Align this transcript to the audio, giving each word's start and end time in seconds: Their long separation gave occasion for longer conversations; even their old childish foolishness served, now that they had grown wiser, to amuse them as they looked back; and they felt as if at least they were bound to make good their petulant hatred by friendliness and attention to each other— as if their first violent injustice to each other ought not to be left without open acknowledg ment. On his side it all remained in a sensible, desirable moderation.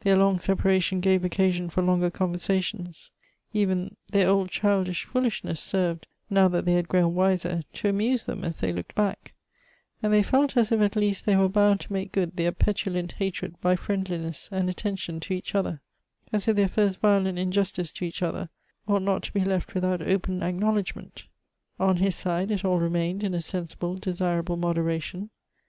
Their 0.00 0.16
long 0.16 0.40
separation 0.40 0.98
gave 0.98 1.24
occasion 1.24 1.68
for 1.70 1.80
longer 1.80 2.10
conversations; 2.10 3.12
even 3.52 3.94
their 4.10 4.28
old 4.28 4.50
childish 4.50 5.04
foolishness 5.04 5.60
served, 5.60 6.08
now 6.28 6.48
that 6.48 6.64
they 6.64 6.72
had 6.72 6.88
grown 6.88 7.14
wiser, 7.14 7.62
to 7.74 7.88
amuse 7.88 8.26
them 8.26 8.42
as 8.42 8.58
they 8.58 8.72
looked 8.72 8.96
back; 8.96 9.32
and 10.02 10.12
they 10.12 10.24
felt 10.24 10.56
as 10.56 10.72
if 10.72 10.80
at 10.80 10.96
least 10.96 11.24
they 11.24 11.36
were 11.36 11.48
bound 11.48 11.78
to 11.82 11.92
make 11.92 12.10
good 12.10 12.34
their 12.34 12.50
petulant 12.50 13.12
hatred 13.12 13.60
by 13.60 13.76
friendliness 13.76 14.48
and 14.50 14.68
attention 14.68 15.20
to 15.20 15.34
each 15.34 15.54
other— 15.54 15.80
as 16.32 16.48
if 16.48 16.56
their 16.56 16.66
first 16.66 16.98
violent 16.98 17.38
injustice 17.38 17.92
to 17.92 18.04
each 18.04 18.22
other 18.24 18.48
ought 18.88 19.02
not 19.02 19.22
to 19.22 19.32
be 19.32 19.44
left 19.44 19.72
without 19.72 20.02
open 20.02 20.40
acknowledg 20.40 20.96
ment. 20.96 21.26
On 21.78 21.98
his 21.98 22.16
side 22.16 22.50
it 22.50 22.64
all 22.64 22.80
remained 22.80 23.22
in 23.22 23.34
a 23.34 23.40
sensible, 23.40 23.94
desirable 23.94 24.56
moderation. 24.56 25.30